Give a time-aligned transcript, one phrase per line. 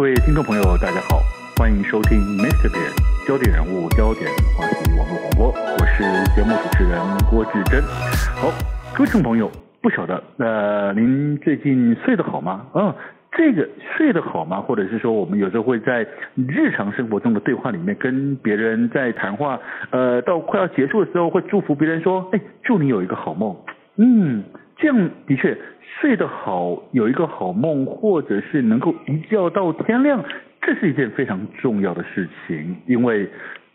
[0.00, 1.20] 各位听众朋友，大家好，
[1.58, 2.70] 欢迎收听 Mr.
[2.72, 6.02] Bear 焦点人物、焦点话题网络广播，我是
[6.34, 7.82] 节目主持人郭志珍。
[8.34, 8.48] 好，
[8.96, 9.50] 各位听朋友，
[9.82, 12.64] 不晓得呃，您最近睡得好吗？
[12.72, 12.94] 嗯，
[13.32, 14.62] 这个睡得好吗？
[14.62, 16.06] 或者是说，我们有时候会在
[16.48, 19.60] 日常生活中的对话里面跟别人在谈话，
[19.90, 23.54] 呃，到快要结束的时候，会祝福别人说，哎，祝你有一个好梦。
[23.96, 24.44] 嗯，
[24.80, 25.56] 这样的确。
[26.00, 30.24] 睡得好，有一个好梦，或者是能够一觉到天亮，
[30.62, 32.76] 这是一件非常重要的事情。
[32.86, 33.28] 因为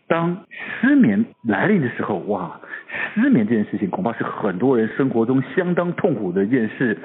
[0.08, 6.98] 当失眠来临的时候，哇，失眠这件事情恐怕是很多人生活中相当痛苦的一件事。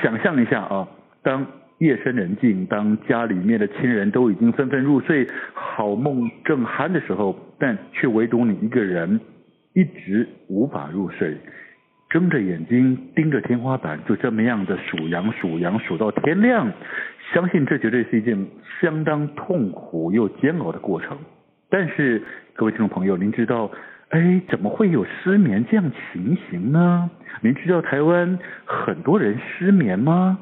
[0.00, 0.86] 想象一下啊，
[1.24, 1.44] 当
[1.78, 9.18] 夜深人静，当家里面的亲人都已经纷纷入睡，好梦正酣的时候，但却唯独你一个人
[9.74, 11.36] 一直无法入睡。
[12.10, 16.72] 睁着眼睛盯着天花板，就这么样的数羊数羊数到天亮，
[17.34, 18.46] 相信这绝对是一件
[18.80, 21.18] 相当痛苦又煎熬的过程。
[21.68, 22.22] 但是
[22.54, 23.70] 各位听众朋友，您知道，
[24.08, 27.10] 哎，怎么会有失眠这样情形呢？
[27.42, 30.38] 您知道台湾很多人失眠吗？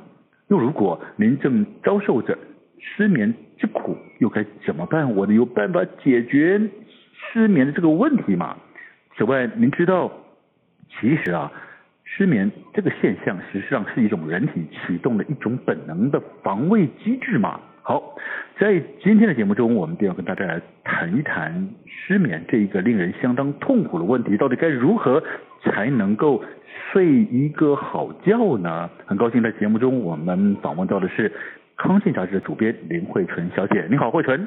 [0.47, 2.39] 又如果您正遭受着
[2.79, 5.17] 失眠之苦，又该怎么办？
[5.17, 6.61] 我能有办法解决
[7.12, 8.57] 失眠的这个问题吗？
[9.17, 10.12] 此外，您知道？
[11.01, 11.53] 其实啊，
[12.07, 17.61] 失眠这个现象实际上是一种人体启动的一种本能的防卫机制嘛。
[17.83, 18.03] 好，
[18.59, 25.23] 在今天的节目中，我们就要跟大家来谈一谈失眠这一个令人相当痛苦的问题，到底该如何
[25.62, 26.43] 才能够
[26.91, 28.89] 睡一个好觉呢？
[29.05, 31.29] 很高兴在节目中我们访问到的是
[31.77, 33.87] 《康健》杂志的主编林慧纯小姐。
[33.91, 34.47] 你好，慧纯。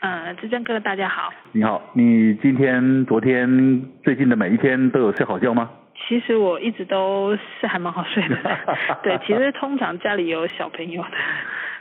[0.00, 1.32] 呃，志珍哥，大家好。
[1.52, 5.70] 你好，你今天、昨天、最近的每一天都有睡好觉吗？
[6.12, 8.36] 其实我一直都是还蛮好睡的，
[9.02, 11.08] 对，其实通常家里有小朋友的，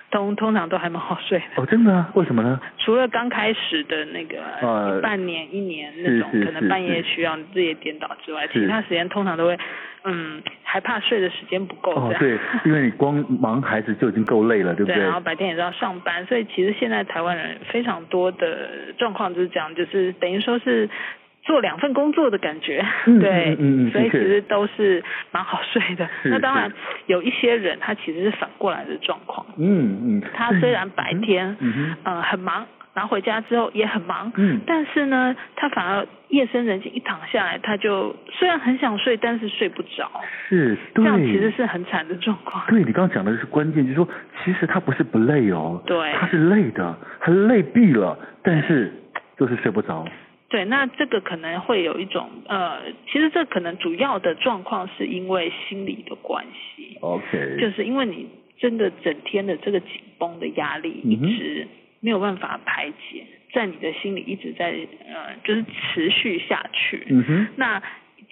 [0.09, 1.61] 通通常都还蛮好睡的。
[1.61, 2.09] 哦，真的啊？
[2.13, 2.57] 为什么呢？
[2.77, 9.57] 除了刚开始的那个、呃、半年、一年那种，可能半夜需要日夜颠倒之外，其他时间通常都会，
[10.05, 11.91] 嗯，还怕睡的时间不够。
[11.91, 14.95] 哦，对，因为你光忙孩子就已经够累了，对不对？
[14.95, 20.89] 对，然后白天也是要上班，所以其实现在台湾人非常多的状况就是这样，就是等于说是。
[21.43, 26.07] 做两份工作的感觉，嗯、对，嗯嗯、所以其实都是蛮好睡的。
[26.25, 26.71] 那当然
[27.07, 40.09] 有一些人他其实是反过来的状况，嗯嗯，他虽然白天嗯、呃、很忙，然后回家之后也很忙，嗯，但是呢，他反而夜深人静一躺下来，他就虽然很想睡，但是睡不着，
[40.47, 42.63] 是，对，这样其实是很惨的状况。
[42.67, 44.07] 对，你刚刚讲的是关键，就是说
[44.43, 48.93] 其实他不是不累哦，对，他是累的，他累毙了，但是
[49.37, 50.05] 就是睡不着。
[50.51, 56.97] 对，那这个可能会有一种呃，其实这可能主要的状况是因为心理的关系。
[56.99, 57.57] OK。
[57.57, 58.27] 就是因为你
[58.59, 61.65] 真的整天的这个紧绷的压力一直
[62.01, 64.75] 没有办法排解，在你的心里一直在
[65.07, 67.07] 呃，就是持续下去。
[67.09, 67.47] 嗯哼。
[67.55, 67.81] 那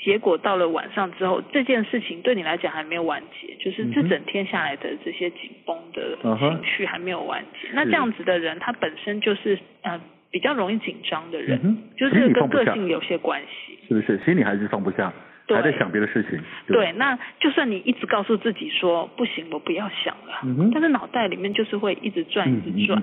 [0.03, 7.69] 结果到了晚上之后，这件事情对你来讲还没有完结，就是这整天下来的这些紧绷的情绪还没有完结。
[7.71, 10.01] 那这样子的人，他本身就是呃。
[10.31, 14.19] 比较容易紧张的人，嗯、就是跟个性有些关系，是不是？
[14.23, 15.11] 心里还是放不下，
[15.47, 16.39] 还在想别的事情。
[16.67, 23.01] 对，对，那就算你一直告诉自己说不行，我不要想了，嗯、但是脑袋里面就是会一直转，一直转，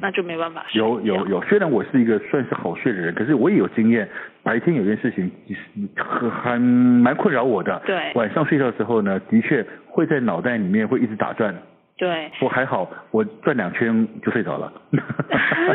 [0.00, 0.80] 那就没办法睡。
[0.80, 4.08] 有有有，虽然我是一个算是好睡的人，可是我也有经验，
[4.42, 5.30] 白天有件事情
[5.96, 7.80] 很还蛮困扰我的。
[7.86, 11.54] 对，晚上睡觉的时候呢，的确会在脑袋里面会一直打转。
[11.96, 14.72] 对，我还好，我转两圈就睡着了。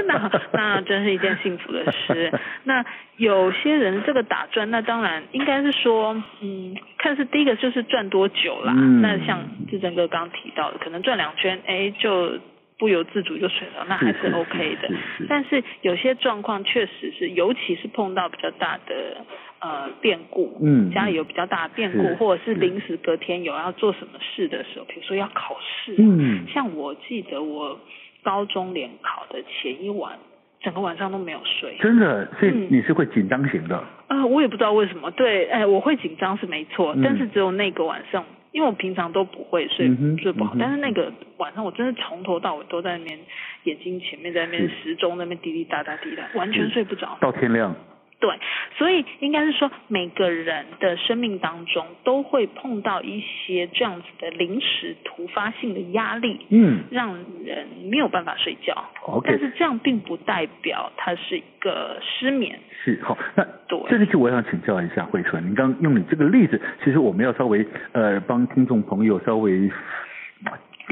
[0.06, 2.32] 那那真是一件幸福的事。
[2.66, 2.84] 那
[3.16, 8.74] 有些人这个打转，那当然应该是说，嗯，看是第一个就是转多久啦。
[8.76, 12.38] 嗯、那像志正哥刚刚提到的，可能转两圈，哎，就
[12.78, 14.88] 不由自主就睡着，那还是 OK 的。
[14.90, 19.26] 是是是是，但是有些状况确实是，尤其是碰到比较大的。
[19.62, 27.78] 呃，变故，嗯，家里有比较大的变故，或者是临时隔天有要做什么事的时候，比如说要考试，嗯，像我记得我
[28.24, 30.18] 高中联考的前一晚，
[30.62, 33.84] 整个晚上都没有睡，真的，所以你是会紧张型的？
[34.08, 38.24] 呃，我也不知道为什么，对，哎，我会紧张是没错，但是只有那个晚上，
[38.54, 43.20] 因为我平常都不会睡，睡不好，但是那个晚上我真的从头到尾都在那边
[43.64, 47.76] 眼睛前面在那边时钟那边滴滴答答滴答，完全睡不着，到天亮。
[48.20, 48.30] 对，
[48.78, 57.14] 所以应该是说，每个人的生命当中都会碰到一些这样子的临时突发性的压力，嗯，让
[57.46, 58.76] 人没有办法睡觉。
[59.04, 62.60] OK，但是这样并不代表它是一个失眠。
[62.84, 69.72] 是，好，那对，这里我想请教一下慧纯，你刚刚用你这个例子，其实我们要稍微呃帮听众朋友稍微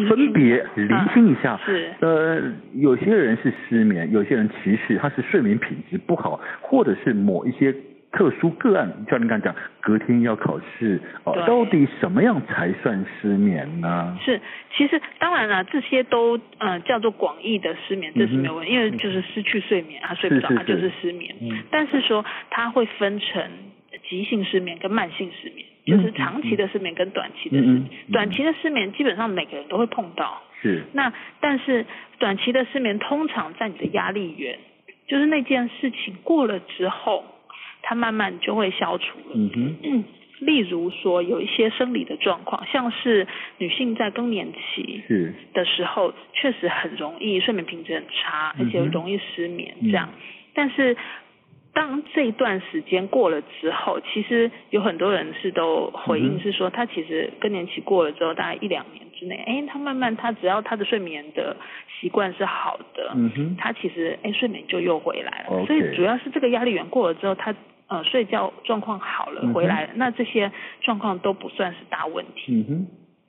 [0.10, 1.54] 分别厘清一下。
[1.54, 1.94] 啊、是。
[2.02, 2.42] 呃，
[2.74, 7.74] 有些人是失眠，有些人其实他是睡眠品质不好，或者是某一些。
[8.10, 14.18] 特殊个案，教练刚讲，隔天要考试哦，到底什么样才算失眠呢？
[14.24, 14.40] 是，
[14.76, 21.36] 其实当然了，这些都呃叫做广义的失眠，这是没有问题，嗯、因为就是失去睡眠，他睡不着，他就是失眠。
[21.42, 23.44] 嗯、但是说他会分成
[24.10, 27.76] 急性失眠跟慢性失眠，就是长期的失眠跟短期的失眠。
[27.78, 30.84] 嗯嗯、短期的失眠基本上每个人都会碰到，是。
[30.94, 31.86] 那但是
[32.20, 34.60] 短期的失眠通常在你的压力源，
[35.08, 37.24] 就是那件事情过了之后。
[37.84, 39.36] 它慢慢就会消除了。
[39.36, 39.78] 嗯哼。
[39.82, 40.04] 嗯，
[40.42, 43.26] 例如说有一些生理的状况，像是
[43.60, 45.02] 女性在更年期
[45.54, 50.10] 的时候，确实很容易睡眠品质很差，而且容易失眠这样。
[50.12, 50.20] 嗯、
[50.54, 50.98] 但是
[51.78, 61.56] 当这一段时间过了之后，其实有很多人是都回应是说，他其实更年期过了之后，大概一两年之内，哎，他慢慢他只要他的睡眠的
[62.02, 65.66] 习惯是好的，嗯哼，他其实哎睡眠就又回来了。
[65.68, 67.54] 所以主要是这个压力源过了之后，他。
[67.90, 70.52] 呃，睡觉状况好了，回来了，嗯、那这些
[70.82, 72.52] 状况都不算是大问题。
[72.52, 72.88] 嗯哼，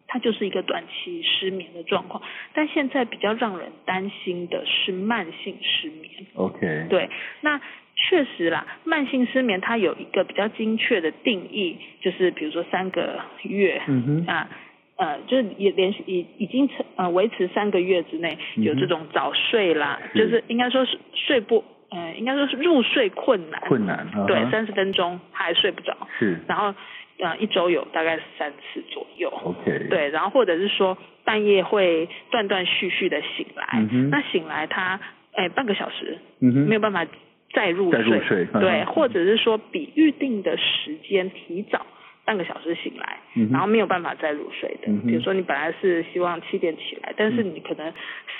[0.09, 2.21] 它就是一个短期失眠的状况。
[2.55, 6.11] 但现在比较让人担心的是慢性失眠。
[6.35, 6.87] OK。
[6.91, 7.09] 对，
[7.41, 7.61] 那
[7.99, 13.83] 确实啦，慢性失眠它有一个比较精确的定义，就是比如说三个月。
[13.89, 14.27] 嗯哼。
[14.27, 14.49] 啊，
[14.97, 21.65] 呃，就是也连续已已经呃维持三个月之内有这种早睡啦，嗯、就是应该说是睡不。
[21.91, 26.75] 呃，应该说是入睡困难，困难，对，三十分钟他还睡不着，是，然后，
[27.19, 35.00] 呃，一周有大概三次左右，OK，对，然后或者是说半夜会断断续续的醒来，那醒来他，
[35.33, 37.06] 哎，半个小时，嗯哼，没有办法
[37.53, 41.87] 再入睡，再入睡，对，或者是说比预定的时间提早。
[42.25, 43.17] 半个小时醒来，
[43.50, 44.89] 然后没有办法再入睡的。
[44.89, 47.91] 嗯、比如说你本来是希望七点起来，但是你可能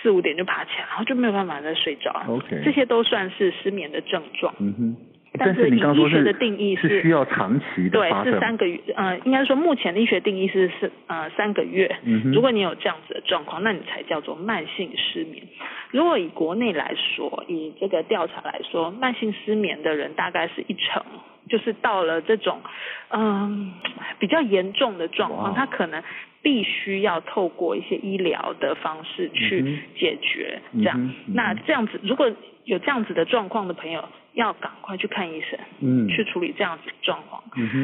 [0.03, 2.13] 四五点就爬起来，然后就没有办法再睡着。
[2.29, 4.55] OK，这些都算是失眠的症状。
[4.59, 4.97] 嗯哼，
[5.39, 7.91] 但是你医学的定义是，是需要长期的。
[7.91, 8.81] 对，是三个月。
[8.97, 11.97] 呃，应该说目前的医学定义是是呃三个月。
[12.05, 15.43] 嗯哼，如果你有这样子的状况，那你才叫做慢性失眠。
[15.91, 21.03] 如果以国内来说，以这个调查来说，慢性失眠的人大概是一成。
[21.49, 22.61] 就是到了这种，
[23.09, 23.73] 嗯，
[24.19, 26.03] 比较严重的状况，他可能
[26.43, 31.15] 必须要透过一些医疗的方式去解决，这样。
[31.35, 32.31] 那这样子，如果
[32.65, 37.43] 有这样子的状况的朋友，要赶快去看医生，嗯，去处理这样子的状况。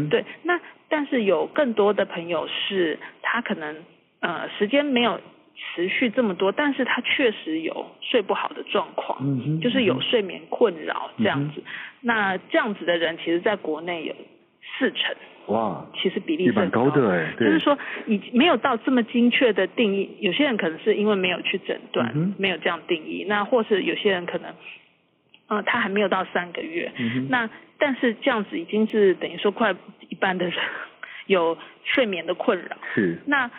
[0.09, 0.25] 对。
[0.43, 3.77] 那但是有更多的朋友是，他可能
[4.21, 5.21] 呃时间没有。
[5.57, 11.61] 持续这么多，但是他确实有睡不好的状况，嗯，就是有睡眠困扰这样子。
[11.61, 11.65] 嗯、
[12.01, 14.15] 那这样子的人，其实在国内有
[14.77, 15.15] 四成，
[15.47, 17.35] 哇，其实比例是蛮高的哎。
[17.39, 23.25] 就是说，已没有到这么精确的定义，有些人可能是因为没有去诊断，嗯、没有这样定义。
[23.29, 24.55] 那或是有些人可能，
[25.49, 27.49] 呃，他还没有到三个月，嗯、那
[27.79, 29.75] 但是这样子已经是等于说快
[30.09, 30.55] 一半的人
[31.27, 32.77] 有睡眠的困扰。
[32.95, 33.51] 是，那。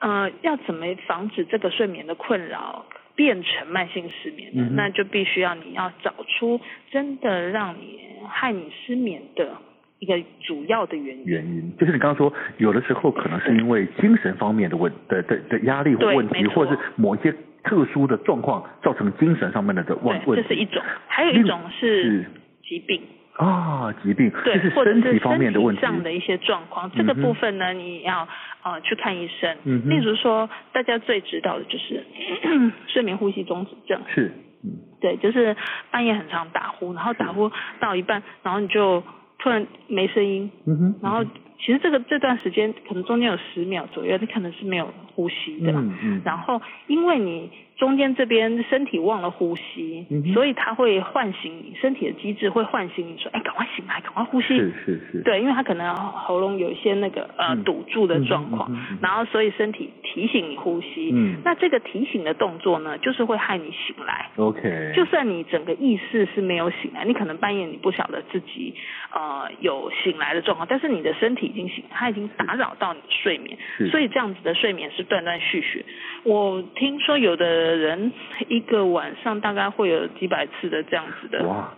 [0.00, 2.86] 呃，要怎么防止这个睡眠的困扰
[3.16, 4.64] 变成慢性失眠呢？
[4.70, 6.60] 嗯、那就必须要你要找出
[6.92, 7.98] 真的让你
[8.28, 9.56] 害你失眠的
[9.98, 11.24] 一个主要的原因。
[11.24, 17.34] 原因就是你刚刚说，有的时候可能是因为精神方面的问的的的压力或问题，或者是某一些
[17.64, 20.48] 特殊的状况造成精神上面的的问问题。
[20.48, 22.24] 这是一种，还有一种是
[22.62, 23.00] 疾病。
[23.38, 23.46] 啊、
[23.86, 28.22] 哦，疾病，对，是身体方面的问题，上的一些状况，这个部分呢，你要
[28.62, 29.56] 啊、呃、去看医生。
[29.88, 32.04] 例如说，大家最知道的就是
[32.88, 34.02] 睡眠呼吸中止症。
[34.12, 34.32] 是，
[34.64, 35.56] 嗯，对，就是
[35.92, 39.04] 半夜很常打呼，然后打呼到一半，然后你就
[39.38, 40.50] 突然没声音。
[40.66, 41.24] 嗯哼，然后
[41.58, 45.72] 其实这个这段时间可能中间有十秒左右，你可能是没有呼吸的。
[45.72, 47.50] 嗯嗯，然后因为你。
[47.78, 54.48] 中间这边身体忘了呼吸，嗯、所以它会唤醒你，身体的机制会唤醒你说，哎，赶快醒来，赶快呼吸。
[54.48, 55.22] 是是是。
[55.22, 58.68] 对，因为它可能喉咙有一些那个呃堵住的状况，
[59.00, 61.12] 然后所以身体提醒你呼吸。
[61.14, 61.36] 嗯。
[61.44, 64.28] 那这个提醒的动作呢，就是会害你醒来。
[64.34, 64.92] OK。
[64.96, 68.74] 就算你整个意识是没有醒来，你可能半夜你不晓得自己
[69.18, 73.58] 呃有醒来的状况，但是你的身体已经醒了，它已经打扰到你的睡眠，
[73.90, 75.84] 所以这样子的睡眠是断断续续。
[76.22, 77.48] 我听说有的。
[77.48, 78.12] 的人
[78.48, 81.72] 一个晚上大概会有几百次的这样子的，哇，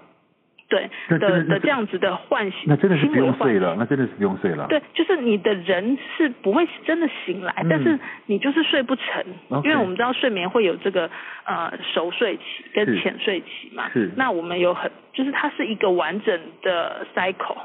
[0.71, 4.67] 对的的这样子的唤醒，那真的是不用睡了，那真的是不用睡了。
[4.69, 9.05] 对，就是你的人是不会真的醒来，嗯、但是你就是睡不成
[9.51, 11.11] ，Okay 因为我们知道睡眠会有这个
[11.45, 14.13] 呃熟睡期跟浅睡期嘛，是。
[14.17, 17.57] 那我们有很就是它是一个完整的 cycle，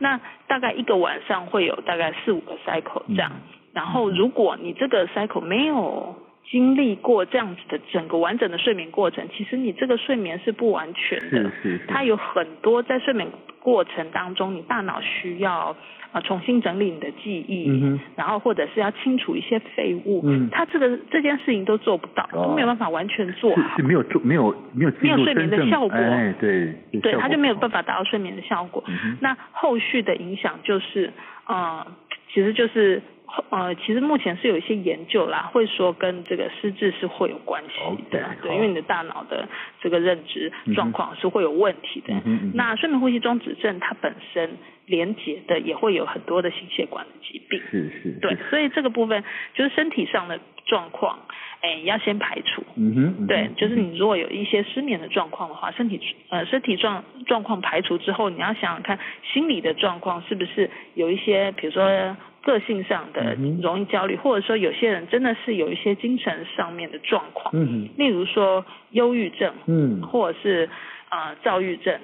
[0.00, 3.40] 那大概一个晚上会有大概四五个 cycle 这样，嗯、
[3.74, 6.16] 然后如果你这个 cycle 没有
[6.50, 15.76] 经历过这样子的整个完整的睡眠过程，其实你这个睡眠是不完全的，是是是，它有很多在睡眠过程当中，你大脑需要
[16.12, 26.72] 啊重新整理你的记忆，嗯，然后或者是要清除一些废物，嗯，它这个这件事情都做不到，哦、都没有办法完全做好，是，是没有做没有没有没有睡眠的效果，哎对，
[27.02, 31.12] 对，它就没有办法达到睡眠的效果，嗯、那后续的影响就是
[31.48, 31.86] 嗯、呃，
[32.32, 33.02] 其实就是。
[33.50, 39.48] 呃，其实目前是有一些研究啦，会说跟这个失智是会有关系的，okay, 对，因为你的大脑的
[39.80, 42.14] 这个认知状况是会有问题的。
[42.24, 44.56] 嗯、那睡眠呼吸中止症它本身
[44.86, 49.22] 连接的也会有很多的心血管的疾病，是是，对，所以这个部分
[49.54, 51.18] 就是身体上的状况，
[51.60, 52.62] 哎，要先排除。
[52.76, 58.98] 嗯哼，嗯哼对，就是你如果有一些失眠的状况的话，身体呃身体状状况排除之后，你要想想看
[59.32, 62.16] 心理的状况是不是有一些，比如说。
[62.46, 70.70] 个性上的容易焦虑，嗯、或者说有些人真的是有一些精神上面的状况，嗯，例如说忧郁症，嗯，或者是
[71.08, 71.98] 啊、呃、躁郁症，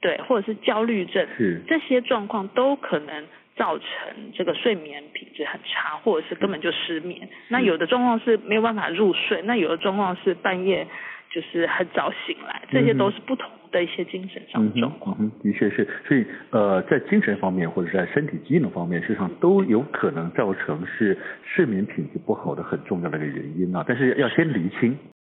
[0.00, 1.62] 对，或者是焦虑症，是。
[1.68, 3.26] 这些状况都可能
[3.56, 3.86] 造成
[4.32, 7.28] 这个睡眠品质很差，或者是根本就失眠。
[7.48, 10.86] 那有的状况是没有办法入睡，那有的状况是半夜
[11.30, 15.16] 就是很早醒来，这些都是不同的一些精神上的状况。
[15.18, 23.84] 嗯，的确是，所以呃，在精神方面或者在身体机能方面，实际上都有可能造成是睡眠品质不好的很重要的一个原因啊。
[23.86, 24.96] 但是要先厘清。